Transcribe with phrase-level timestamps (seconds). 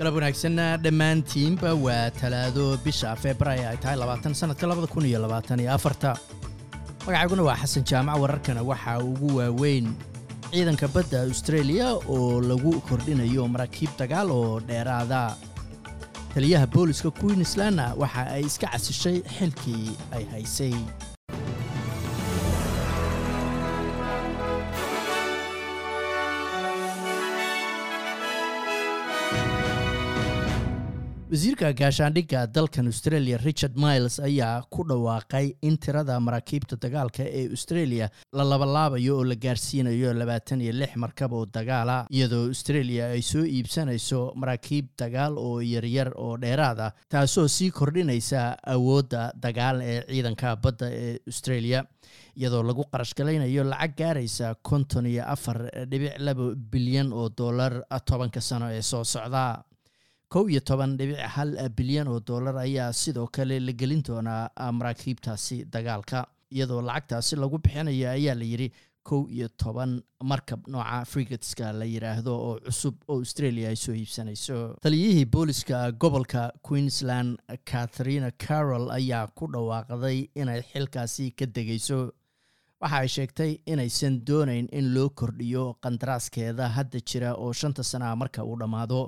[0.00, 5.60] galab wanaagsanna dhammaantiinba waa talaado bisha februaayo ay tahay labaatan sannadka labada kun iyo labaatan
[5.60, 6.16] iyo afarta.
[7.06, 9.86] Magacayguna waa xasan jaamac wararkana waxaa ugu waaweyn
[10.50, 15.36] ciidanka badda austraeliya oo lagu kordhinayo maraakiib dagaal oo dheeraada.
[16.34, 20.74] Taliyaha booliska queenslandna waxa ay iska casishay xilkii ay haysay
[31.30, 38.06] wasiirka gaashaandhigga dalkan australia richard miles ayaa ku dhawaaqay in tirada maraakiibta dagaalka ee australia
[38.38, 43.44] la labalaabayo oo la gaarsiinayo labaatan iyo lix markab oo dagaala iyadoo australia ay soo
[43.56, 48.42] iibsanayso maraakiib dagaal oo yaryar oo dheeraad ah taasoo sii kordhinaysa
[48.74, 51.84] awoodda dagaal ee ciidanka badda ee australia
[52.40, 55.58] iyadoo lagu qarashgalaynayo lacag gaaraysa konton iyo afar
[55.92, 57.72] dhibic laba bilyan oo dollar
[58.10, 59.44] tobanka sano ee soo socda
[60.32, 65.64] kow iyo toban dhibic hal bilyan oo dollar ayaa sidoo kale la gelin doonaa maraakiibtaasi
[65.74, 68.68] dagaalka iyadoo lacagtaasi lagu bixinayo ayaa la yidhi
[69.08, 69.92] kow iyo toban
[70.30, 74.76] markab nooca frigatska la yidhaahdo oo cusub oo australia ay soo iibsanayso.
[74.82, 77.38] Taliyihii booliska gobolka queensland
[77.70, 81.98] catharina carroll ayaa ku dhawaaqday inay xilkaasi ka degayso.
[82.80, 88.44] Waxa ay sheegtay inaysan doonayn in loo kordhiyo qandaraaskeeda hadda jira oo shanta sana marka
[88.44, 89.00] uu dhammaado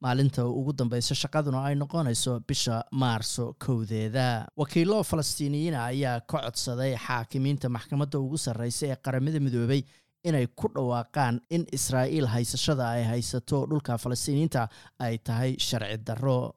[0.00, 4.46] maalinta ugu dambeysa shaqaduna ay noqonayso bisha maarso kowdeeda.
[4.56, 9.82] Wakiilo falastiiniyiina ayaa ka codsaday xaakimiinta maxkamadda ugu sarreysa ee qaramada midoobay
[10.24, 16.54] inay ku dhawaaqaan in israa'iil haysashada ay haysato dhulka falastiiniyiinta ay tahay sharci darro.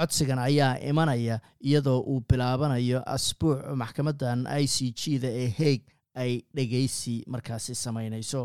[0.00, 5.82] Codsigan ayaa imanaya iyadoo uu bilaabanayo asbuuc maxkamaddan i c g da ee haig
[6.14, 8.42] ay dhegaysi markaasi samaynayso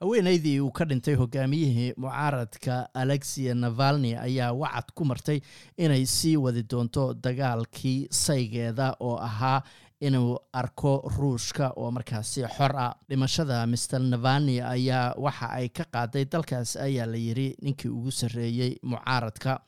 [0.00, 5.40] haweenaydii uu ka dhintay hogaamiyihii mucaaradka alexia navalni ayaa wacad ku martay
[5.76, 9.62] inay sii wadi doonto dagaalkii saygeeda oo ahaa
[10.00, 11.72] inuu arko ruushka.
[11.76, 12.94] Oo markaasi xor ah.
[13.08, 18.76] Dhimashada mister navalni ayaa waxa ay ka qaaday dalkaas ayaa la yidhi ninkii ugu sarreeyey
[18.82, 19.60] mucaaradka.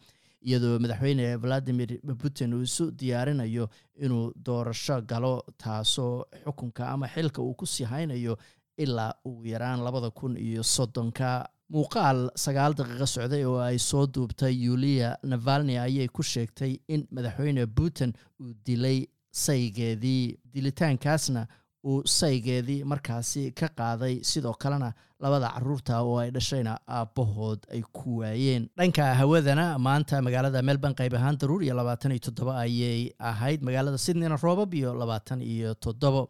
[0.45, 7.55] Iyadoo madaxweyne valadimir putin uu isu diyaarinayo inuu doorasho galo taasoo xukunka ama xilka uu
[7.55, 8.37] ku sii haynayo
[8.79, 11.49] ilaa ugu yaraan labada kun iyo soddonka.
[11.75, 17.67] Muuqaal sagaal daqiiqo socday oo ay soo duubtay yuliya navalni ayay ku sheegtay in madaxweyne
[17.67, 18.99] putin uu dilay
[19.45, 21.43] saygeedii dilitaankaasna
[21.85, 24.15] uu saygeedii markaasi ka qaaday.
[24.31, 28.69] Sidoo kalena labada carruurta oo ay dhashayna aabbahood ay ku waayeen.
[28.79, 33.61] Dhanka hawadana maanta magaalada melbourne qayb ahaan daruur iyo labaatan iyo toddobo ayay ahayd.
[33.63, 36.23] Magaalada sydneyna roobab iyo labaatan iyo toddobo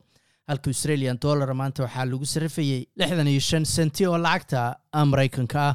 [0.50, 4.60] halka australian dollar maanta waxaa lagu sarrifayey lixdan iyo shan senti oo lacagta
[5.12, 5.74] maraykanka ah